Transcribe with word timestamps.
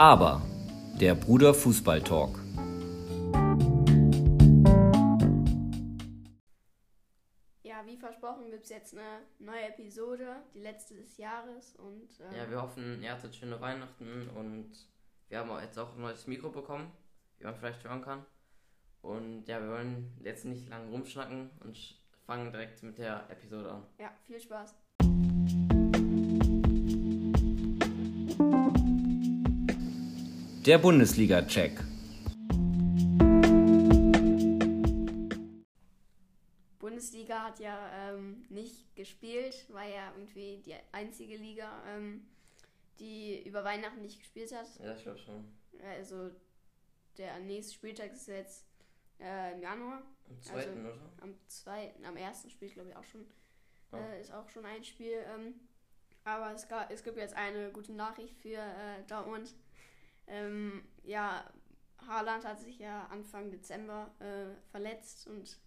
Aber 0.00 0.40
der 0.98 1.14
Bruder 1.14 1.52
Fußball 1.52 2.00
Talk. 2.00 2.38
Ja, 7.62 7.84
wie 7.84 7.98
versprochen 7.98 8.50
gibt 8.50 8.64
es 8.64 8.70
jetzt 8.70 8.94
eine 8.96 9.20
neue 9.38 9.68
Episode, 9.68 10.36
die 10.54 10.60
letzte 10.60 10.94
des 10.94 11.18
Jahres 11.18 11.76
und 11.76 12.08
ähm, 12.18 12.34
Ja, 12.34 12.48
wir 12.48 12.62
hoffen, 12.62 13.02
ihr 13.02 13.12
hattet 13.12 13.36
schöne 13.36 13.60
Weihnachten 13.60 14.30
und 14.30 14.72
wir 15.28 15.38
haben 15.38 15.50
auch 15.50 15.60
jetzt 15.60 15.78
auch 15.78 15.94
ein 15.94 16.00
neues 16.00 16.26
Mikro 16.26 16.48
bekommen, 16.48 16.90
wie 17.36 17.44
man 17.44 17.54
vielleicht 17.54 17.84
hören 17.84 18.00
kann. 18.00 18.24
Und 19.02 19.44
ja, 19.48 19.60
wir 19.60 19.68
wollen 19.68 20.16
jetzt 20.22 20.46
nicht 20.46 20.66
lang 20.70 20.88
rumschnacken 20.88 21.50
und 21.62 21.76
fangen 22.24 22.50
direkt 22.50 22.82
mit 22.82 22.96
der 22.96 23.28
Episode 23.28 23.70
an. 23.72 23.86
ja, 23.98 24.10
viel 24.26 24.40
Spaß. 24.40 24.79
Der 30.66 30.76
Bundesliga-Check. 30.76 31.80
Bundesliga 36.78 37.44
hat 37.44 37.58
ja 37.60 37.90
ähm, 37.94 38.44
nicht 38.50 38.94
gespielt, 38.94 39.64
war 39.70 39.88
ja 39.88 40.12
irgendwie 40.12 40.60
die 40.66 40.74
einzige 40.92 41.38
Liga, 41.38 41.82
ähm, 41.88 42.26
die 42.98 43.42
über 43.48 43.64
Weihnachten 43.64 44.02
nicht 44.02 44.18
gespielt 44.18 44.54
hat. 44.54 44.66
Ja, 44.84 44.94
ich 44.94 45.02
glaube 45.02 45.18
schon. 45.18 45.46
Also 45.96 46.30
der 47.16 47.38
nächste 47.38 47.72
Spieltag 47.72 48.12
ist 48.12 48.28
jetzt 48.28 48.66
äh, 49.18 49.54
im 49.54 49.62
Januar. 49.62 50.02
Am 50.28 50.42
zweiten, 50.42 50.84
oder? 50.84 50.94
Am 51.22 51.34
zweiten, 51.46 52.04
am 52.04 52.18
ersten 52.18 52.50
Spiel, 52.50 52.68
glaube 52.68 52.90
ich, 52.90 52.96
auch 52.96 53.04
schon. 53.04 53.24
Ja. 53.92 53.98
Äh, 53.98 54.20
ist 54.20 54.30
auch 54.34 54.50
schon 54.50 54.66
ein 54.66 54.84
Spiel. 54.84 55.24
Ähm, 55.34 55.54
aber 56.24 56.52
es, 56.52 56.68
ga, 56.68 56.86
es 56.90 57.02
gibt 57.02 57.16
jetzt 57.16 57.34
eine 57.34 57.70
gute 57.70 57.94
Nachricht 57.94 58.36
für 58.36 58.58
äh, 58.58 59.02
Dortmund. 59.08 59.54
Ähm, 60.30 60.82
ja, 61.02 61.44
Haaland 62.06 62.44
hat 62.44 62.60
sich 62.60 62.78
ja 62.78 63.06
Anfang 63.06 63.50
Dezember 63.50 64.10
äh, 64.20 64.54
verletzt 64.70 65.26
und 65.26 65.58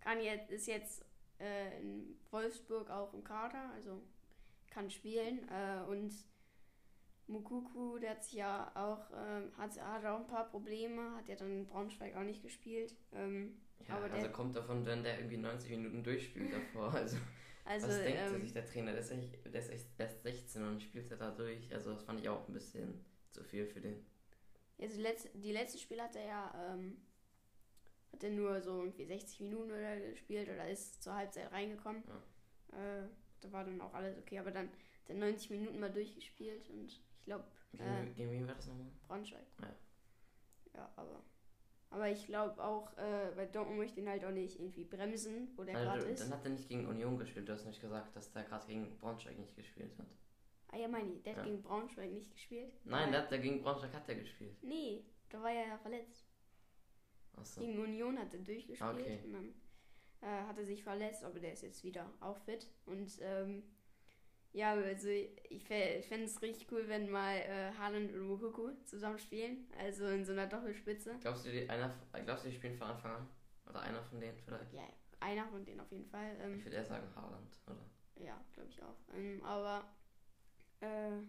kann 0.00 0.20
jetzt, 0.20 0.50
ist 0.50 0.66
jetzt 0.66 1.04
äh, 1.38 1.80
in 1.80 2.18
Wolfsburg 2.30 2.90
auch 2.90 3.14
im 3.14 3.22
Kader, 3.24 3.70
also 3.74 4.02
kann 4.68 4.90
spielen. 4.90 5.48
Äh, 5.48 5.82
und 5.88 6.12
Mukuku, 7.28 7.98
der 7.98 8.10
hat 8.10 8.24
sich 8.24 8.34
ja 8.34 8.72
auch, 8.74 9.08
ähm, 9.16 9.52
hat, 9.56 9.80
hat 9.80 10.04
auch 10.04 10.20
ein 10.20 10.26
paar 10.26 10.48
Probleme, 10.50 11.14
hat 11.16 11.28
ja 11.28 11.36
dann 11.36 11.50
in 11.52 11.66
Braunschweig 11.66 12.16
auch 12.16 12.24
nicht 12.24 12.42
gespielt. 12.42 12.94
Ähm, 13.12 13.60
Ja, 13.88 13.94
Aber 13.96 14.04
also 14.06 14.16
der- 14.16 14.32
kommt 14.32 14.56
davon, 14.56 14.84
wenn 14.84 15.02
der 15.04 15.18
irgendwie 15.18 15.36
90 15.38 15.70
Minuten 15.70 16.02
durchspielt 16.02 16.52
davor. 16.52 16.92
Also, 16.94 17.16
also, 17.64 17.88
was 17.88 18.02
denkt 18.02 18.20
ähm, 18.20 18.40
sich 18.40 18.52
der 18.52 18.66
Trainer? 18.66 18.90
Der 18.92 19.00
ist, 19.00 19.10
echt, 19.12 19.44
der 19.44 19.60
ist 19.60 19.70
echt 19.70 19.86
erst 19.98 20.22
16 20.22 20.64
und 20.66 20.82
spielt 20.82 21.10
er 21.10 21.18
da 21.18 21.30
durch. 21.30 21.72
Also, 21.72 21.92
das 21.92 22.02
fand 22.02 22.18
ich 22.20 22.28
auch 22.28 22.48
ein 22.48 22.52
bisschen 22.54 23.04
zu 23.32 23.42
viel 23.44 23.66
für 23.66 23.80
den. 23.80 24.04
Also 24.80 24.96
die 24.96 25.02
letzte, 25.02 25.28
die 25.38 25.52
letzte 25.52 25.78
Spiel 25.78 26.00
hat 26.00 26.16
er 26.16 26.24
ja 26.26 26.74
ähm, 26.74 26.96
hat 28.12 28.24
er 28.24 28.30
nur 28.30 28.60
so 28.60 28.80
irgendwie 28.80 29.04
60 29.04 29.40
Minuten 29.40 29.70
oder 29.70 29.98
gespielt 30.00 30.48
oder 30.48 30.68
ist 30.68 31.02
zur 31.02 31.14
Halbzeit 31.14 31.52
reingekommen. 31.52 32.02
Äh, 32.72 33.02
da 33.40 33.52
war 33.52 33.64
dann 33.64 33.80
auch 33.80 33.94
alles 33.94 34.18
okay, 34.18 34.38
aber 34.38 34.50
dann 34.50 34.68
hat 34.68 35.08
er 35.08 35.14
90 35.16 35.50
Minuten 35.50 35.78
mal 35.80 35.92
durchgespielt 35.92 36.68
und 36.70 36.86
ich 36.86 37.00
glaube 37.24 37.44
Gegen, 37.72 37.84
Äh. 37.84 38.06
gegen 38.16 38.30
wen 38.32 38.46
war 38.48 38.54
das 38.54 38.66
nochmal? 38.66 38.86
Braunschweig. 39.06 39.46
Ja. 39.60 39.74
Ja, 40.74 40.92
aber 40.96 41.22
aber 41.92 42.08
ich 42.08 42.24
glaube 42.26 42.62
auch, 42.62 42.96
äh, 42.98 43.36
weil 43.36 43.48
Dortmund 43.48 43.78
möchte 43.78 43.98
ihn 44.00 44.08
halt 44.08 44.24
auch 44.24 44.30
nicht 44.30 44.60
irgendwie 44.60 44.84
bremsen, 44.84 45.48
wo 45.56 45.64
der 45.64 45.74
gerade 45.74 45.90
Also, 45.90 46.06
ist. 46.06 46.20
dann 46.22 46.30
hat 46.30 46.44
er 46.44 46.50
nicht 46.52 46.68
gegen 46.68 46.86
Union 46.86 47.18
gespielt. 47.18 47.48
Du 47.48 47.52
hast 47.52 47.64
nicht 47.66 47.80
gesagt, 47.80 48.14
dass 48.14 48.30
der 48.32 48.44
gerade 48.44 48.64
gegen 48.68 48.96
Braunschweig 48.98 49.36
nicht 49.38 49.56
gespielt 49.56 49.98
hat. 49.98 50.06
Ah 50.72 50.76
ja, 50.76 50.88
meine 50.88 51.14
der 51.20 51.32
hat 51.34 51.38
Ja. 51.38 51.50
gegen 51.50 51.62
Braunschweig 51.62 52.10
nicht 52.10 52.30
gespielt. 52.30 52.72
Nein, 52.84 53.10
der 53.10 53.22
hat 53.22 53.30
der 53.30 53.38
gegen 53.40 53.60
Braunschweig 53.62 53.92
hat 53.92 54.08
er 54.08 54.14
gespielt. 54.14 54.56
Nee, 54.62 55.04
da 55.28 55.42
war 55.42 55.50
er 55.50 55.66
ja 55.68 55.78
verletzt. 55.78 56.24
Achso. 57.36 57.60
Gegen 57.60 57.78
Union 57.78 58.18
hat 58.18 58.32
er 58.34 58.40
durchgespielt 58.40 58.90
Okay. 59.00 59.20
und 59.24 59.32
dann 59.32 59.54
äh, 60.20 60.46
hat 60.46 60.58
er 60.58 60.64
sich 60.64 60.82
verletzt, 60.84 61.24
aber 61.24 61.38
der 61.40 61.52
ist 61.52 61.62
jetzt 61.62 61.82
wieder 61.84 62.08
auch 62.20 62.36
fit. 62.38 62.66
Und 62.86 63.18
ähm, 63.20 63.62
ja, 64.52 64.72
also 64.74 65.08
ich 65.08 65.64
fände 65.64 66.24
es 66.24 66.42
richtig 66.42 66.70
cool, 66.72 66.88
wenn 66.88 67.08
mal 67.10 67.36
äh, 67.36 67.72
Haaland 67.78 68.12
und 68.12 68.26
Mokuku 68.26 68.70
zusammen 68.84 69.18
spielen. 69.18 69.66
Also 69.78 70.06
in 70.08 70.24
so 70.24 70.32
einer 70.32 70.46
Doppelspitze. 70.46 71.16
Glaubst 71.20 71.46
du, 71.46 71.50
die, 71.50 71.68
einer, 71.70 71.94
glaubst 72.24 72.44
du, 72.44 72.48
die 72.50 72.56
spielen 72.56 72.76
von 72.76 72.88
Anfang 72.88 73.12
an? 73.16 73.28
Oder 73.68 73.80
einer 73.82 74.02
von 74.04 74.20
denen 74.20 74.36
vielleicht? 74.38 74.72
Ja, 74.72 74.82
einer 75.20 75.46
von 75.48 75.64
denen 75.64 75.80
auf 75.80 75.90
jeden 75.92 76.06
Fall. 76.06 76.36
Ähm, 76.40 76.58
Ich 76.58 76.64
würde 76.64 76.76
eher 76.76 76.84
sagen 76.84 77.06
Haaland, 77.14 77.60
oder? 77.66 78.24
Ja, 78.24 78.44
glaube 78.52 78.68
ich 78.70 78.82
auch. 78.82 78.96
Ähm, 79.14 79.40
aber 79.44 79.84
äh, 80.80 81.22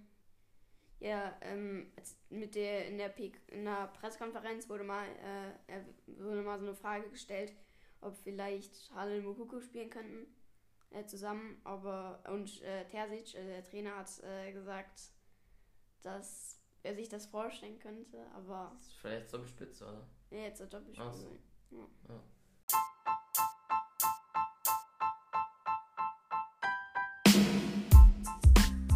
ja, 1.00 1.36
ähm, 1.42 1.92
mit 2.30 2.54
der 2.56 2.88
in 2.88 2.98
der 2.98 3.10
P 3.10 3.32
in 3.48 3.66
der 3.66 3.88
Pressekonferenz 3.88 4.70
wurde 4.70 4.84
mal 4.84 5.08
äh, 5.08 5.72
er- 5.72 5.86
wurde 6.08 6.42
mal 6.44 6.60
so 6.60 6.68
eine 6.68 6.76
Frage 6.76 7.10
gestellt, 7.10 7.54
ob 8.02 8.16
vielleicht 8.18 8.92
Haaland 8.94 9.20
und 9.20 9.26
Mokuku 9.26 9.62
spielen 9.62 9.90
könnten 9.90 10.28
äh, 10.92 11.06
zusammen, 11.06 11.60
aber 11.64 12.22
und 12.30 12.62
äh, 12.62 12.86
Terzic, 12.88 13.34
äh, 13.36 13.46
der 13.46 13.64
Trainer, 13.64 13.96
hat 13.98 14.10
äh, 14.24 14.52
gesagt, 14.52 15.12
dass 16.04 16.60
er 16.84 16.96
sich 16.96 17.10
das 17.10 17.26
vorstellen 17.28 17.80
könnte, 17.80 18.26
aber 18.34 18.72
Das 18.76 18.88
ist 18.88 18.94
vielleicht 18.96 19.30
so 19.30 19.44
Spitze, 19.46 19.86
oder? 19.86 20.08
ja, 20.32 20.46
jetzt 20.46 20.62
hat 20.62 20.74
Doppelspiel. 20.74 21.06
Ach 21.08 21.14
so. 21.14 21.38
Ja. 21.72 21.88
Ja. 22.10 22.24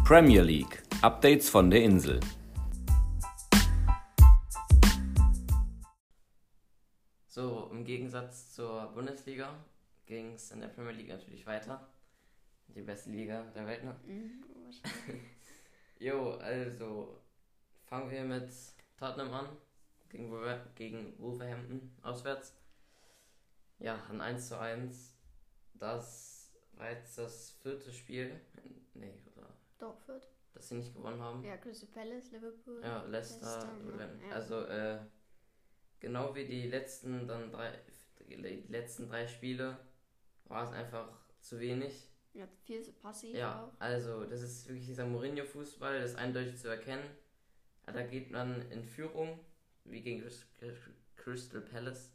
Premier 0.06 0.42
League. 0.42 0.84
Updates 1.02 1.48
von 1.48 1.68
der 1.68 1.82
Insel. 1.82 2.20
So, 7.26 7.68
im 7.72 7.84
Gegensatz 7.84 8.54
zur 8.54 8.86
Bundesliga 8.94 9.52
ging 10.06 10.34
es 10.34 10.52
in 10.52 10.60
der 10.60 10.68
Premier 10.68 10.92
League 10.92 11.08
natürlich 11.08 11.44
weiter. 11.44 11.88
Die 12.68 12.82
beste 12.82 13.10
Liga 13.10 13.42
der 13.52 13.66
Welt, 13.66 13.82
ne? 13.82 13.96
Mhm, 14.06 14.44
wahrscheinlich. 14.64 15.22
Jo, 15.98 16.34
also 16.34 17.20
fangen 17.86 18.08
wir 18.08 18.22
mit 18.22 18.48
Tottenham 18.96 19.32
an. 19.32 19.48
Gegen, 20.08 20.30
Wolver 20.30 20.64
gegen 20.76 21.18
Wolverhampton 21.18 21.90
auswärts. 22.02 22.54
Ja, 23.80 24.00
ein 24.08 24.20
1 24.20 24.50
zu 24.50 24.56
1. 24.56 25.16
Das 25.74 26.52
war 26.74 26.92
jetzt 26.92 27.18
das 27.18 27.58
vierte 27.60 27.92
Spiel. 27.92 28.40
Nee, 28.94 29.12
oder? 29.34 29.48
Doch, 29.78 29.98
Fürth. 30.00 30.26
Das 30.54 30.68
sie 30.68 30.76
nicht 30.76 30.94
gewonnen 30.94 31.20
haben. 31.20 31.44
Ja, 31.44 31.56
Crystal 31.58 31.88
Palace, 31.90 32.30
Liverpool. 32.32 32.80
Ja, 32.82 33.02
Leicester. 33.04 33.68
Leicester, 33.84 34.26
ja. 34.26 34.32
Also, 34.34 34.64
äh, 34.64 34.98
genau 36.00 36.34
wie 36.34 36.46
die 36.46 36.68
letzten 36.68 37.26
dann 37.28 37.50
drei, 37.52 37.78
die 38.20 38.36
letzten 38.68 39.08
drei 39.08 39.26
Spiele 39.26 39.78
war 40.44 40.64
es 40.64 40.72
einfach 40.72 41.08
zu 41.40 41.60
wenig. 41.60 42.08
Ja, 42.32 42.46
viel 42.64 42.82
zu 42.82 42.92
passiv 42.92 43.34
Ja, 43.34 43.64
auch. 43.64 43.72
also 43.80 44.24
das 44.24 44.42
ist 44.42 44.66
wirklich 44.68 44.86
dieser 44.86 45.06
Mourinho-Fußball, 45.06 46.00
das 46.00 46.10
ist 46.12 46.16
eindeutig 46.16 46.56
zu 46.58 46.68
erkennen. 46.68 47.04
Ja, 47.86 47.92
da 47.92 48.02
geht 48.02 48.30
man 48.30 48.62
in 48.70 48.82
Führung, 48.84 49.38
wie 49.84 50.02
gegen 50.02 50.22
Crys- 50.22 50.46
Crystal 51.16 51.60
Palace. 51.60 52.12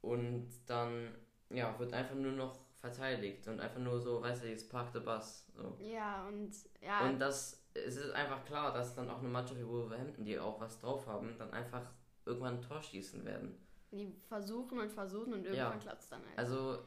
Und 0.00 0.48
dann 0.66 1.14
ja, 1.50 1.78
wird 1.78 1.92
einfach 1.92 2.14
nur 2.16 2.32
noch 2.32 2.58
verteidigt 2.80 3.46
und 3.48 3.60
einfach 3.60 3.80
nur 3.80 4.00
so, 4.00 4.20
weißt 4.22 4.44
du, 4.44 4.48
jetzt 4.48 4.70
Park 4.70 4.90
the 4.92 5.00
Bus. 5.00 5.46
So. 5.56 5.76
Ja, 5.80 6.26
und 6.26 6.52
ja, 6.80 7.06
Und 7.08 7.18
das 7.18 7.62
es 7.74 7.96
ist 7.96 8.10
einfach 8.12 8.42
klar, 8.44 8.72
dass 8.72 8.94
dann 8.94 9.10
auch 9.10 9.18
eine 9.18 9.28
Mannschaft 9.28 9.60
wie 9.60 9.66
Wolverhampton, 9.66 10.24
die 10.24 10.38
auch 10.38 10.58
was 10.60 10.80
drauf 10.80 11.06
haben, 11.06 11.36
dann 11.38 11.52
einfach 11.52 11.82
irgendwann 12.24 12.54
ein 12.54 12.62
Tor 12.62 12.82
schießen 12.82 13.24
werden. 13.24 13.54
die 13.92 14.12
versuchen 14.28 14.78
und 14.80 14.90
versuchen 14.90 15.32
und 15.34 15.44
irgendwann 15.44 15.72
Ja. 15.72 15.78
klappt 15.78 16.02
es 16.02 16.08
dann 16.08 16.20
halt. 16.26 16.38
Also, 16.38 16.78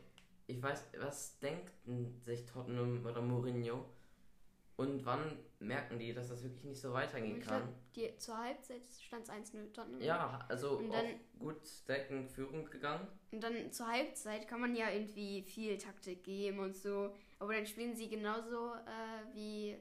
ich 0.47 0.61
weiß, 0.61 0.83
was 0.99 1.39
denkt 1.39 1.71
sich 2.23 2.45
Tottenham 2.45 3.05
oder 3.05 3.21
Mourinho? 3.21 3.85
Und 4.79 5.05
wann 5.05 5.37
merken 5.59 5.99
die, 5.99 6.13
dass 6.13 6.29
das 6.29 6.41
wirklich 6.41 6.63
nicht 6.63 6.79
so 6.79 6.93
weitergehen 6.93 7.39
ich 7.39 7.45
kann? 7.45 7.63
glaub, 7.63 7.73
die, 7.95 8.17
zur 8.17 8.37
Halbzeit 8.37 8.81
stand 9.05 9.23
es 9.27 9.29
1-0 9.29 9.73
Tottenham. 9.73 9.99
Ja, 10.01 10.39
also 10.47 10.77
Und 10.77 10.89
dann- 10.93 11.19
gut 11.37 11.57
in 12.09 12.29
Führung 12.29 12.63
gegangen. 12.63 13.05
Und 13.33 13.43
dann 13.43 13.69
zur 13.73 13.87
Halbzeit 13.87 14.47
kann 14.47 14.61
man 14.61 14.73
ja 14.77 14.89
irgendwie 14.89 15.41
viel 15.41 15.77
Taktik 15.77 16.23
geben 16.23 16.59
und 16.59 16.77
so. 16.77 17.13
Aber 17.39 17.53
dann 17.55 17.65
spielen 17.65 17.93
sie 17.93 18.07
genauso 18.07 18.71
äh, 18.73 19.33
wie 19.35 19.75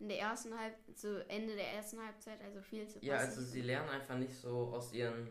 in 0.00 0.08
der 0.08 0.18
ersten 0.20 0.52
Halb 0.58 0.74
zu 0.94 1.26
Ende 1.30 1.54
der 1.54 1.72
ersten 1.72 1.98
Halbzeit, 1.98 2.38
also 2.42 2.60
viel 2.60 2.86
zu 2.86 2.98
Ja, 3.02 3.14
passiv. 3.14 3.38
also 3.38 3.40
sie 3.50 3.62
lernen 3.62 3.88
einfach 3.88 4.18
nicht 4.18 4.34
so 4.34 4.66
aus 4.74 4.92
ihren 4.92 5.30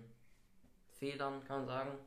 Fehlern, 0.98 1.44
kann 1.44 1.60
man 1.60 1.68
sagen. 1.68 2.00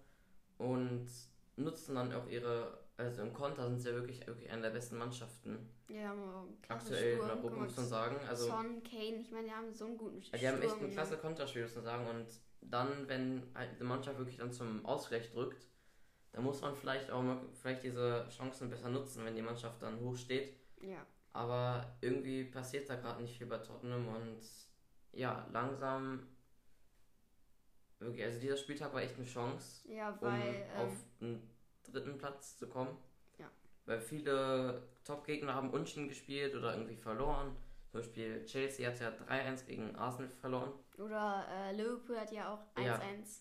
Und 0.59 1.07
nutzen 1.55 1.95
dann 1.95 2.13
auch 2.13 2.27
ihre, 2.27 2.77
also 2.99 3.23
im 3.23 3.33
Konter 3.33 3.67
sind 3.69 3.79
sie 3.79 3.91
ja 3.91 3.95
wirklich, 3.95 4.27
wirklich 4.27 4.51
eine 4.51 4.63
der 4.63 4.71
besten 4.71 4.99
Mannschaften 4.99 5.71
ja, 5.89 6.15
aktuell 6.67 7.13
in 7.13 7.17
Sturm, 7.17 7.31
Europa, 7.31 7.41
guck 7.43 7.57
mal, 7.57 7.65
muss 7.65 7.77
man 7.77 7.87
sagen. 7.87 8.17
Also 8.29 8.49
Son, 8.49 8.83
Kane, 8.83 9.21
ich 9.21 9.31
meine, 9.31 9.47
die 9.47 9.53
haben 9.53 9.73
so 9.73 9.87
einen 9.87 9.97
guten 9.97 10.21
Ja, 10.21 10.39
die 10.39 10.49
haben 10.49 10.63
echt 10.63 10.73
Sturm 10.73 10.85
ein 10.85 10.91
klasse 10.93 11.17
Konterspiel, 11.17 11.63
muss 11.63 11.75
man 11.77 11.85
sagen. 11.85 12.07
Und 12.09 12.27
dann, 12.61 13.09
wenn 13.09 13.51
halt 13.55 13.79
die 13.79 13.85
Mannschaft 13.85 14.19
wirklich 14.19 14.37
dann 14.37 14.53
zum 14.53 14.85
Ausgleich 14.85 15.31
drückt, 15.31 15.69
dann 16.33 16.43
muss 16.43 16.61
man 16.61 16.75
vielleicht 16.75 17.11
auch 17.11 17.23
mal 17.23 17.41
vielleicht 17.55 17.85
diese 17.85 18.27
Chancen 18.31 18.69
besser 18.69 18.89
nutzen, 18.91 19.25
wenn 19.25 19.37
die 19.37 19.43
Mannschaft 19.43 19.81
dann 19.81 20.01
hoch 20.01 20.17
steht. 20.17 20.57
Ja, 20.81 21.07
Aber 21.33 21.97
irgendwie 22.01 22.45
passiert 22.45 22.91
da 22.91 22.97
gerade 22.97 23.23
nicht 23.23 23.39
viel 23.39 23.47
bei 23.47 23.59
Tottenham 23.59 24.09
und 24.09 24.41
ja, 25.13 25.47
langsam 25.53 26.27
wirklich, 28.01 28.25
also 28.25 28.41
dieser 28.41 28.57
Spieltag 28.57 28.93
war 28.93 29.03
echt 29.03 29.17
eine 29.17 29.25
Chance, 29.27 29.89
Ja, 29.89 30.11
um 30.11 30.21
weil. 30.21 30.67
auf 30.77 30.93
ähm, 30.93 30.99
den 31.21 31.58
dritten 31.85 32.19
Platz 32.19 32.57
zu 32.59 32.69
kommen. 32.69 32.97
Ja. 33.39 33.51
Weil 33.87 34.01
viele 34.01 34.83
Top-Gegner 35.05 35.55
haben 35.55 35.71
unten 35.71 36.09
gespielt 36.09 36.55
oder 36.55 36.75
irgendwie 36.75 36.97
verloren. 36.97 37.57
Zum 37.91 38.01
Beispiel 38.01 38.45
Chelsea 38.45 38.87
hat 38.91 39.01
ja 39.01 39.09
3-1 39.09 39.65
gegen 39.65 39.97
Arsenal 39.97 40.29
verloren. 40.29 40.73
oder 40.99 41.47
äh, 41.51 41.73
Liverpool 41.75 42.19
hat 42.19 42.31
ja 42.33 42.53
auch 42.53 42.61
1-1. 42.79 42.85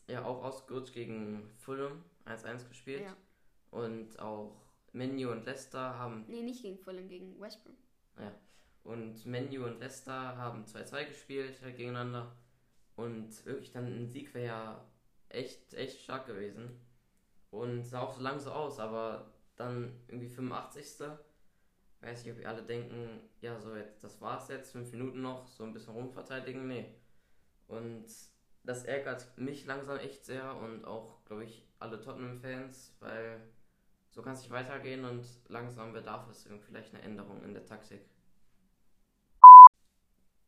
Ja. 0.07 0.13
Ja, 0.13 0.25
auch 0.25 0.43
ausgerutscht 0.43 0.93
gegen 0.93 1.49
Fulham 1.57 2.03
1-1 2.25 2.67
gespielt. 2.69 3.01
Ja. 3.01 3.15
Und 3.71 4.17
auch 4.19 4.55
Menu 4.93 5.31
und 5.31 5.45
Leicester 5.45 5.99
haben 5.99 6.23
Nee, 6.27 6.43
nicht 6.43 6.61
gegen 6.61 6.77
Fulham, 6.77 7.09
gegen 7.09 7.39
West 7.41 7.61
Brom. 7.63 7.75
und 8.83 9.25
Menu 9.25 9.65
und 9.65 9.79
Leicester 9.81 10.37
haben 10.37 10.63
2-2 10.63 11.05
gespielt 11.09 11.61
halt 11.61 11.75
gegeneinander. 11.75 12.33
Und 12.95 13.45
wirklich 13.45 13.71
dann 13.71 13.85
ein 13.85 14.07
Sieg 14.07 14.33
wäre 14.33 14.45
ja 14.47 14.85
echt, 15.29 15.73
echt 15.73 16.01
stark 16.01 16.25
gewesen. 16.25 16.79
Und 17.51 17.83
sah 17.83 18.01
auch 18.01 18.13
so 18.13 18.21
lang 18.21 18.39
so 18.39 18.51
aus, 18.51 18.79
aber 18.79 19.31
dann 19.55 19.99
irgendwie 20.07 20.27
85. 20.27 21.07
Weiß 22.01 22.23
nicht, 22.23 22.33
ob 22.33 22.39
ihr 22.41 22.49
alle 22.49 22.63
denken, 22.63 23.21
ja, 23.41 23.59
so 23.59 23.75
jetzt, 23.75 24.03
das 24.03 24.21
war's 24.21 24.49
jetzt, 24.49 24.71
fünf 24.71 24.91
Minuten 24.91 25.21
noch, 25.21 25.47
so 25.47 25.63
ein 25.63 25.73
bisschen 25.73 25.93
rumverteidigen. 25.93 26.67
Nee. 26.67 26.93
Und 27.67 28.05
das 28.63 28.83
ärgert 28.85 29.37
mich 29.37 29.65
langsam 29.65 29.97
echt 29.97 30.25
sehr 30.25 30.55
und 30.55 30.85
auch, 30.85 31.23
glaube 31.25 31.45
ich, 31.45 31.65
alle 31.79 31.99
Tottenham-Fans, 31.99 32.95
weil 32.99 33.41
so 34.11 34.21
kann 34.21 34.33
es 34.33 34.41
nicht 34.41 34.51
weitergehen 34.51 35.05
und 35.05 35.25
langsam 35.47 35.93
bedarf 35.93 36.29
es 36.29 36.45
irgendwie 36.45 36.65
vielleicht 36.65 36.93
eine 36.93 37.03
Änderung 37.03 37.43
in 37.43 37.53
der 37.53 37.65
Taktik. 37.65 38.01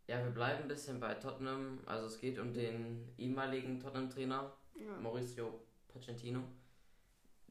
Ja, 0.07 0.24
wir 0.24 0.31
bleiben 0.31 0.63
ein 0.63 0.68
bisschen 0.68 1.00
bei 1.00 1.13
Tottenham. 1.13 1.80
Also 1.86 2.07
es 2.07 2.19
geht 2.19 2.40
um 2.40 2.51
den 2.51 3.13
ehemaligen 3.18 3.80
Tottenham-Trainer 3.80 4.51
Ja. 4.74 4.98
Mauricio 5.00 5.62
Pochettino. 5.88 6.44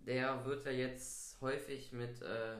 Der 0.08 0.44
wird 0.46 0.64
ja 0.64 0.72
jetzt 0.72 1.38
häufig 1.42 1.92
mit 1.92 2.20
äh, 2.22 2.58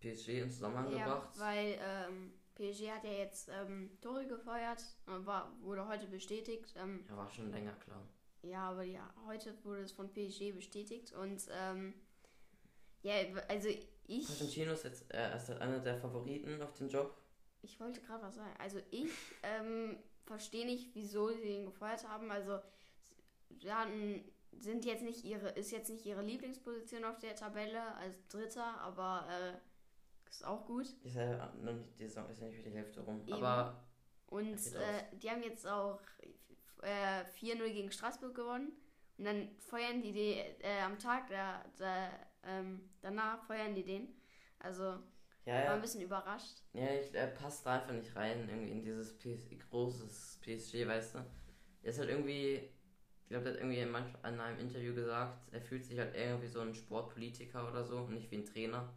PSG 0.00 0.28
in 0.42 0.50
Zusammenhang 0.50 0.92
Ja, 0.92 1.04
gebracht. 1.04 1.38
weil 1.38 1.78
ähm, 1.80 2.32
PSG 2.54 2.90
hat 2.90 3.04
ja 3.04 3.10
jetzt 3.12 3.48
ähm, 3.48 3.90
Tore 4.02 4.26
gefeuert, 4.26 4.82
äh, 5.06 5.26
war, 5.26 5.50
wurde 5.62 5.88
heute 5.88 6.06
bestätigt. 6.06 6.74
Ähm, 6.76 7.04
Ja, 7.08 7.16
war 7.16 7.30
schon 7.30 7.50
länger 7.50 7.72
klar. 7.76 8.02
ja, 8.42 8.70
aber 8.70 8.82
ja, 8.82 9.12
heute 9.26 9.54
wurde 9.64 9.80
es 9.82 9.92
von 9.92 10.12
PSG 10.12 10.52
bestätigt 10.52 11.12
und 11.14 11.42
ähm, 11.50 11.94
ja, 13.02 13.14
also 13.48 13.68
ich, 14.06 14.26
Pochettino 14.26 14.72
ist 14.72 14.84
jetzt 14.84 15.12
äh, 15.14 15.34
ist 15.34 15.50
einer 15.50 15.78
der 15.80 15.96
Favoriten 15.96 16.60
auf 16.60 16.74
den 16.74 16.88
Job. 16.88 17.16
ich 17.62 17.80
wollte 17.80 18.00
gerade 18.02 18.22
was 18.24 18.34
sagen. 18.34 18.54
Also 18.58 18.78
ich 18.90 19.10
ähm, 19.42 19.96
verstehe 20.26 20.66
nicht, 20.66 20.94
wieso 20.94 21.28
sie 21.30 21.48
ihn 21.56 21.64
gefeuert 21.64 22.06
haben. 22.06 22.30
Also 22.30 22.58
sie 23.58 23.72
hatten, 23.72 24.22
sind 24.58 24.84
jetzt 24.84 25.02
nicht 25.02 25.24
ihre, 25.24 25.50
ist 25.50 25.70
jetzt 25.70 25.90
nicht 25.90 26.06
ihre 26.06 26.22
Lieblingsposition 26.22 27.04
auf 27.04 27.18
der 27.18 27.34
Tabelle 27.34 27.94
als 27.96 28.26
Dritter, 28.28 28.80
aber 28.80 29.26
äh, 29.30 30.28
ist 30.28 30.44
auch 30.44 30.64
gut. 30.64 30.86
Ist 31.02 31.16
ja 31.16 31.52
noch 31.62 31.74
nicht, 31.74 31.98
die 31.98 32.06
Saison 32.06 32.28
ist 32.30 32.40
ja 32.40 32.46
nicht 32.46 32.56
für 32.56 32.62
die 32.62 32.76
Hälfte 32.76 33.00
rum. 33.00 33.20
Eben. 33.26 33.34
Aber 33.34 33.84
Und 34.28 34.54
äh, 34.74 35.04
die 35.12 35.30
haben 35.30 35.42
jetzt 35.42 35.66
auch 35.66 36.00
äh, 36.82 37.24
4-0 37.40 37.72
gegen 37.72 37.92
Straßburg 37.92 38.34
gewonnen. 38.34 38.72
Und 39.18 39.24
dann 39.26 39.48
feuern 39.58 40.02
die, 40.02 40.12
die 40.12 40.32
äh, 40.32 40.80
am 40.82 40.98
Tag 40.98 41.28
da, 41.28 41.64
da, 41.76 42.08
ähm, 42.44 42.88
danach 43.02 43.44
feuern 43.44 43.74
die 43.74 43.84
den. 43.84 44.08
Also 44.58 44.98
ja, 45.44 45.54
war 45.54 45.64
ja, 45.64 45.74
ein 45.74 45.80
bisschen 45.80 46.02
überrascht. 46.02 46.62
ja 46.72 46.94
ich, 46.94 47.12
er 47.14 47.26
passt 47.26 47.66
da 47.66 47.74
einfach 47.74 47.92
nicht 47.92 48.14
rein 48.14 48.48
irgendwie 48.48 48.70
in 48.70 48.82
dieses 48.82 49.18
PS 49.18 49.48
großes 49.70 50.38
PSG, 50.40 50.86
weißt 50.86 51.16
du. 51.16 51.18
Er 51.82 51.90
ist 51.90 51.98
halt 51.98 52.10
irgendwie, 52.10 52.70
glaube, 53.32 53.44
der 53.44 53.54
hat 53.54 53.60
irgendwie 53.60 53.80
in, 53.80 53.94
einem 54.40 54.58
Interview 54.58 54.94
gesagt, 54.94 55.48
er 55.52 55.60
fühlt 55.60 55.84
sich 55.84 55.98
halt 55.98 56.14
irgendwie 56.14 56.48
so 56.48 56.60
ein 56.60 56.74
Sportpolitiker 56.74 57.68
oder 57.68 57.82
so, 57.82 58.06
nicht 58.08 58.30
wie 58.30 58.36
ein 58.36 58.44
Trainer. 58.44 58.92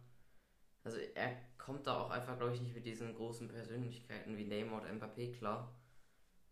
Also 0.84 0.98
er 0.98 1.36
kommt 1.58 1.86
da 1.86 2.00
auch 2.00 2.10
einfach, 2.10 2.36
glaube 2.36 2.54
ich, 2.54 2.60
nicht 2.60 2.74
mit 2.74 2.84
diesen 2.84 3.14
großen 3.14 3.48
Persönlichkeiten 3.48 4.36
wie 4.36 4.44
Neymar 4.44 4.82
oder 4.82 4.90
Mbappé 4.90 5.32
klar. 5.36 5.74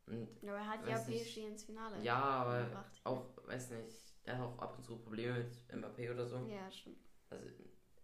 Und 0.06 0.28
Aber 0.42 0.58
er 0.58 0.69
hat 0.69 0.88
ja. 0.88 0.98
PSG 0.98 1.46
ins 1.46 1.64
Finale 1.64 2.02
ja, 2.02 2.16
aber 2.16 2.64
gebracht. 2.64 3.00
auch, 3.04 3.36
weiß 3.46 3.70
nicht, 3.70 4.14
er 4.25 4.38
hat 4.38 4.46
auch 4.46 4.58
ab 4.58 4.76
und 4.78 4.84
zu 4.84 4.96
Probleme 4.98 5.38
mit 5.38 5.56
Mbappé 5.72 6.10
oder 6.10 6.26
so. 6.26 6.38
Ja, 6.48 6.70
stimmt. 6.70 7.04
Also 7.31 7.46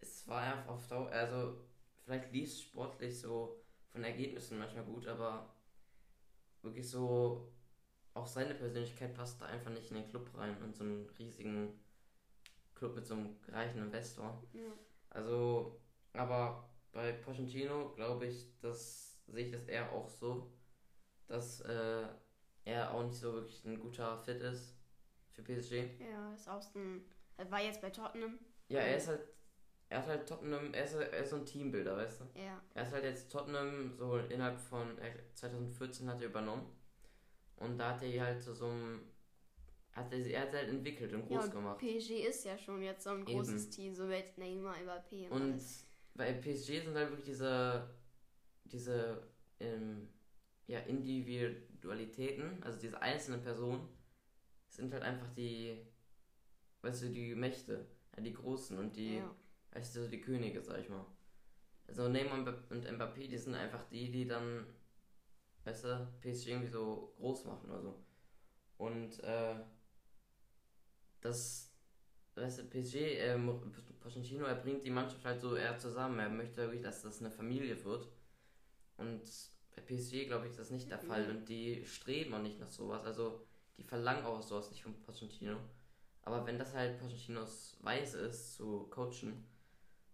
es 0.01 0.29
war 0.29 0.43
einfach 0.43 0.69
auf 0.69 0.87
Dauer, 0.87 1.11
also 1.11 1.59
vielleicht 2.05 2.33
lief 2.33 2.49
es 2.49 2.63
sportlich 2.63 3.19
so 3.19 3.63
von 3.89 4.05
Ergebnissen 4.05 4.59
manchmal 4.59 4.85
gut, 4.85 5.07
aber 5.07 5.55
wirklich 6.63 6.89
so 6.89 7.51
auch 8.15 8.27
seine 8.27 8.55
Persönlichkeit 8.55 9.15
passt 9.15 9.41
da 9.41 9.47
einfach 9.47 9.71
nicht 9.71 9.91
in 9.91 9.97
den 9.97 10.09
Club 10.09 10.29
rein 10.37 10.57
und 10.63 10.75
so 10.75 10.85
einen 10.85 11.09
riesigen 11.19 11.79
Club 12.75 12.95
mit 12.95 13.07
so 13.07 13.15
einem 13.15 13.37
reichen 13.49 13.79
Investor. 13.83 14.43
Ja. 14.53 14.73
Also, 15.11 15.81
aber 16.13 16.69
bei 16.93 17.13
Pochettino 17.13 17.91
glaube 17.95 18.27
ich, 18.27 18.59
das 18.61 19.19
sehe 19.27 19.47
ich 19.47 19.53
das 19.53 19.65
eher 19.65 19.93
auch 19.93 20.09
so, 20.09 20.53
dass 21.27 21.61
äh, 21.61 22.09
er 22.65 22.93
auch 22.93 23.05
nicht 23.05 23.19
so 23.19 23.33
wirklich 23.35 23.65
ein 23.65 23.79
guter 23.79 24.19
Fit 24.19 24.41
ist 24.41 24.77
für 25.33 25.43
PSG. 25.43 26.01
ja, 26.01 26.35
ist 26.35 26.49
auch 26.49 26.63
so 26.63 26.79
ein, 26.79 27.05
er 27.37 27.51
war 27.51 27.61
jetzt 27.61 27.81
bei 27.81 27.91
Tottenham. 27.91 28.39
Ja, 28.69 28.81
er 28.81 28.97
ist 28.97 29.09
halt, 29.09 29.21
er 29.89 29.99
hat 29.99 30.07
halt 30.07 30.29
Tottenham, 30.29 30.75
er 30.75 30.85
ist, 30.85 30.95
er 30.95 31.19
ist 31.19 31.31
so 31.31 31.37
ein 31.37 31.47
Teambuilder, 31.47 31.97
weißt 31.97 32.21
du? 32.21 32.41
Ja, 32.41 32.61
Er 32.75 32.83
ist 32.83 32.93
halt 32.93 33.05
jetzt 33.05 33.31
Tottenham 33.31 33.93
so 33.97 34.19
innerhalb 34.19 34.59
von 34.59 34.99
äh, 34.99 35.13
2014 35.35 36.09
hat 36.09 36.21
er 36.21 36.29
übernommen 36.29 36.67
und 37.61 37.79
da 37.79 37.95
hat 37.95 38.03
er 38.03 38.25
halt 38.25 38.43
zu 38.43 38.55
so 38.55 38.67
einem 38.67 39.03
hat 39.93 40.13
er, 40.13 40.19
er 40.27 40.43
hat 40.43 40.53
halt 40.53 40.69
entwickelt 40.69 41.13
und 41.15 41.29
ja 41.29 41.39
groß 41.39 41.45
und 41.47 41.51
gemacht. 41.51 41.79
PSG 41.79 42.27
ist 42.29 42.45
ja 42.45 42.59
schon 42.59 42.83
jetzt 42.83 43.05
so 43.05 43.11
ein 43.11 43.25
großes 43.25 43.65
Eben. 43.65 43.71
Team, 43.71 43.95
so 43.95 44.05
mit 44.07 44.39
Neymar, 44.39 44.77
Mbappé 44.77 45.29
und, 45.31 45.43
Und 45.43 45.53
alles. 45.53 45.87
bei 46.15 46.33
PSG 46.35 46.83
sind 46.85 46.95
halt 46.95 47.11
wirklich 47.11 47.27
diese 47.27 47.89
diese 48.65 49.23
ähm, 49.61 50.09
ja, 50.69 50.79
Individualitäten, 50.81 52.63
also 52.63 52.79
diese 52.79 53.01
einzelnen 53.03 53.43
Personen, 53.43 53.89
sind 54.69 54.93
halt 54.93 55.03
einfach 55.03 55.29
die, 55.35 55.79
weißt 56.83 57.03
du, 57.05 57.11
die 57.11 57.35
Mächte, 57.35 57.87
ja, 58.17 58.23
die 58.23 58.33
Großen 58.33 58.79
und 58.79 58.97
die, 58.97 59.17
Ja. 59.17 59.35
weißt 59.73 59.97
du, 59.97 60.09
die 60.09 60.21
Könige, 60.21 60.63
sag 60.63 60.79
ich 60.81 60.89
mal. 60.89 61.05
Also 61.89 62.09
Neymar 62.09 62.39
und 62.71 62.87
Mbappé, 62.87 63.29
die 63.29 63.39
sind 63.39 63.55
einfach 63.55 63.85
die, 63.91 64.11
die 64.11 64.27
dann, 64.27 64.67
weißt 65.65 65.85
du, 65.85 66.09
PSG 66.21 66.49
irgendwie 66.49 66.71
so 66.71 67.13
groß 67.17 67.45
machen 67.45 67.71
oder 67.71 67.83
so. 67.83 67.95
Und 68.79 69.23
äh, 69.23 69.57
das, 71.21 71.71
weißt 72.35 72.61
du, 72.61 72.65
PSG, 72.65 73.19
ähm, 73.19 73.61
Pochettino, 74.01 74.47
er 74.47 74.55
bringt 74.55 74.85
die 74.85 74.91
Mannschaft 74.91 75.25
halt 75.25 75.41
so 75.41 75.57
eher 75.57 75.79
zusammen. 75.79 76.19
Er 76.19 76.31
möchte 76.31 76.63
wirklich, 76.63 76.83
dass 76.83 77.03
das 77.03 77.21
eine 77.21 77.31
Familie 77.31 77.83
wird. 77.85 78.09
Und 78.97 79.23
bei 79.75 79.83
PSG, 79.83 80.27
glaube 80.27 80.47
ich, 80.47 80.53
ist 80.53 80.61
das 80.61 80.71
nicht 80.71 80.91
der 80.91 80.99
Fall. 80.99 81.25
Mhm. 81.25 81.31
Und 81.31 81.49
die 81.49 81.85
streben 81.85 82.35
auch 82.35 82.43
nicht 82.43 82.59
nach 82.59 82.71
sowas. 82.71 83.05
Also, 83.05 83.47
die 83.77 83.85
verlangen 83.85 84.25
auch 84.25 84.43
sowas 84.43 84.71
nicht 84.71 84.83
von 84.83 84.99
Pochettino. 85.03 85.59
Aber 86.23 86.47
wenn 86.47 86.59
das 86.59 86.75
halt 86.75 86.99
Pochettinos 86.99 87.77
Weise 87.81 88.19
ist, 88.21 88.55
zu 88.55 88.89
coachen, 88.91 89.45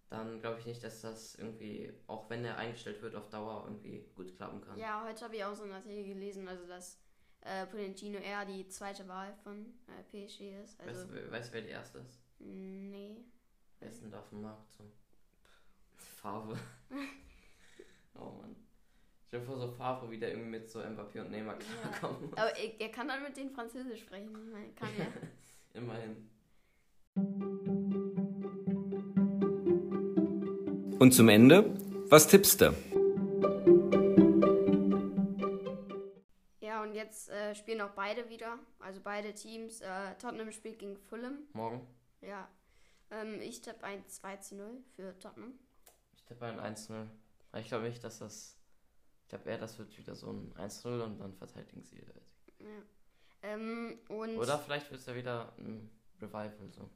dann 0.08 0.40
glaube 0.40 0.60
ich 0.60 0.66
nicht, 0.66 0.82
dass 0.84 1.00
das 1.00 1.34
irgendwie, 1.34 1.92
auch 2.06 2.30
wenn 2.30 2.44
er 2.44 2.56
eingestellt 2.58 3.02
wird, 3.02 3.14
auf 3.16 3.28
Dauer 3.28 3.64
irgendwie 3.66 4.04
gut 4.14 4.34
klappen 4.36 4.60
kann. 4.60 4.78
Ja, 4.78 5.04
heute 5.04 5.25
habe 5.25 5.36
ich 5.36 5.44
auch 5.44 5.54
so 5.54 5.64
einen 5.64 5.72
Artikel 5.72 6.04
gelesen, 6.04 6.46
also 6.48 6.66
dass 6.66 6.98
äh, 7.40 7.66
Pochettino 7.66 8.18
eher 8.18 8.44
die 8.44 8.66
zweite 8.68 9.06
Wahl 9.08 9.34
von 9.42 9.66
äh, 9.88 10.02
PSG 10.10 10.62
ist. 10.62 10.78
Weißt, 10.78 10.88
Also, 10.88 11.06
du, 11.08 11.14
wer- 11.14 11.30
weißt 11.32 11.48
du, 11.50 11.54
wer 11.54 11.62
die 11.62 11.68
erste 11.70 11.98
ist? 11.98 12.20
nee. 12.38 13.16
Wer 13.78 13.88
ist 13.90 14.02
denn 14.02 14.10
da 14.10 14.20
auf 14.20 14.28
dem 14.30 14.40
Markt 14.42 14.72
so? 14.72 14.84
Farbe. 15.96 16.56
oh 18.14 18.30
Mann. 18.40 18.56
Stell 19.26 19.40
dir 19.40 19.46
vor, 19.46 19.58
so 19.58 19.68
Farbe 19.72 20.10
wieder 20.10 20.28
irgendwie 20.28 20.48
mit 20.50 20.70
so 20.70 20.80
Mbappé 20.80 21.20
und 21.20 21.30
Neymar 21.30 21.58
Ja. 21.60 21.88
klarkommen. 21.90 22.32
Aber 22.32 22.56
er, 22.56 22.80
er 22.80 22.88
kann 22.90 23.08
dann 23.08 23.22
mit 23.22 23.36
denen 23.36 23.50
Französisch 23.50 24.00
sprechen. 24.02 24.28
Ich 24.46 24.52
meine, 24.52 24.72
Kann 24.72 24.88
er. 24.98 25.12
Immerhin. 25.75 26.30
Und 30.99 31.12
zum 31.12 31.29
Ende, 31.29 31.75
was 32.09 32.26
tippst 32.26 32.61
du? 32.62 32.73
ja, 36.61 36.83
und 36.83 36.95
jetzt 36.95 37.29
äh, 37.29 37.55
spielen 37.55 37.81
auch 37.83 37.91
beide 37.91 38.29
wieder. 38.31 38.59
Also 38.81 39.00
beide 39.03 39.35
Teams. 39.35 39.81
Äh, 39.83 40.15
Tottenham 40.19 40.50
spielt 40.53 40.79
gegen 40.79 40.97
Fulham. 40.97 41.41
Morgen. 41.53 41.87
Ja. 42.23 42.49
Ähm, 43.11 43.41
ich 43.41 43.61
tippe 43.61 43.85
ein 43.85 44.07
2 44.07 44.37
zu 44.38 44.57
0 44.57 44.83
für 44.95 45.19
Tottenham. 45.19 45.53
Ich 46.15 46.25
tippe 46.25 46.47
ein 46.47 46.59
1-0. 46.59 47.07
Aber 47.53 47.61
Ich 47.61 47.69
glaube 47.69 47.85
nicht, 47.88 48.03
dass 48.03 48.19
das. 48.19 48.57
Ich 49.23 49.29
glaube 49.29 49.50
eher, 49.50 49.59
das 49.59 49.79
wird 49.79 49.97
wieder 49.99 50.15
so 50.15 50.31
ein 50.31 50.55
1-0 50.55 51.03
und 51.03 51.19
dann 51.19 51.35
verteidigen 51.35 51.83
sie. 51.83 52.00
Ja. 52.59 52.67
Ähm, 53.43 53.99
und 54.09 54.38
Oder 54.38 54.59
vielleicht 54.59 54.91
wird 54.91 55.00
es 55.00 55.07
ja 55.07 55.15
wieder 55.15 55.53
ein 55.59 55.91
Revival 56.21 56.71
so. 56.71 56.88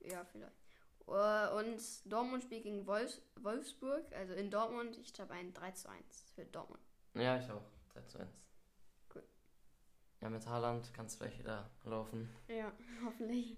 Ja, 0.00 0.24
vielleicht. 0.24 0.65
Äh, 1.08 1.48
Und 1.54 1.80
Dortmund 2.04 2.42
spielt 2.42 2.64
gegen 2.64 2.86
Wolfs 2.86 3.22
Wolfsburg, 3.40 4.04
also 4.14 4.34
in 4.34 4.50
Dortmund. 4.50 4.98
Ich 4.98 5.18
habe 5.20 5.34
ein 5.34 5.52
3 5.52 5.70
zu 5.72 5.88
1 5.88 6.32
für 6.34 6.44
Dortmund. 6.46 6.82
Ja, 7.14 7.38
ich 7.38 7.50
auch. 7.50 7.62
3 7.94 8.02
zu 8.02 8.18
1. 8.18 8.28
ja, 10.20 10.28
mit 10.30 10.46
Haaland 10.46 10.92
kann 10.94 11.06
es 11.06 11.14
vielleicht 11.16 11.38
wieder 11.38 11.70
laufen. 11.84 12.28
Ja, 12.48 12.72
hoffentlich. 13.04 13.56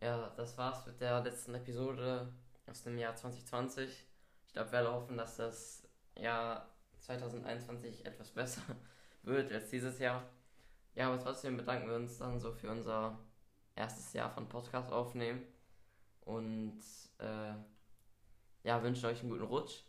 Ja, 0.00 0.30
das 0.36 0.56
war's 0.56 0.86
mit 0.86 1.00
der 1.00 1.22
letzten 1.22 1.54
Episode 1.54 2.32
aus 2.66 2.82
dem 2.82 2.98
Jahr 2.98 3.16
2020. 3.16 4.06
Ich 4.46 4.52
glaube, 4.52 4.70
wir 4.72 4.78
alle 4.78 4.92
hoffen, 4.92 5.16
dass 5.16 5.36
das 5.36 5.88
Jahr 6.16 6.68
2021 7.00 8.06
etwas 8.06 8.30
besser 8.34 8.62
wird 9.22 9.50
als 9.52 9.70
dieses 9.70 9.98
Jahr. 9.98 10.22
Ja, 10.94 11.08
aber 11.08 11.18
trotzdem 11.18 11.56
bedanken 11.56 11.88
wir 11.88 11.96
uns 11.96 12.18
dann 12.18 12.38
so 12.40 12.52
für 12.52 12.70
unser 12.70 13.18
erstes 13.74 14.12
Jahr 14.12 14.30
von 14.30 14.48
Podcast 14.48 14.92
aufnehmen 14.92 15.42
und 16.26 16.78
äh, 17.18 17.54
ja, 18.64 18.82
wünschen 18.82 19.06
euch 19.06 19.20
einen 19.20 19.30
guten 19.30 19.44
Rutsch. 19.44 19.84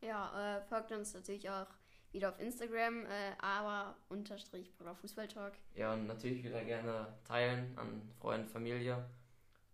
Ja, 0.00 0.56
äh, 0.58 0.62
folgt 0.62 0.90
uns 0.90 1.14
natürlich 1.14 1.48
auch 1.48 1.68
wieder 2.12 2.30
auf 2.30 2.40
Instagram, 2.40 3.04
äh, 3.04 3.32
aber 3.38 3.96
unterstrich 4.08 4.72
Fußballtalk. 5.00 5.54
Ja, 5.74 5.92
und 5.92 6.06
natürlich 6.06 6.42
wieder 6.42 6.64
gerne 6.64 7.18
teilen 7.24 7.76
an 7.78 8.10
Freunde, 8.18 8.48
Familie. 8.48 9.04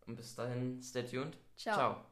Und 0.07 0.17
bis 0.17 0.35
dahin, 0.35 0.83
stay 0.83 1.05
tuned. 1.05 1.39
Ciao. 1.57 1.77
Ciao. 1.77 2.12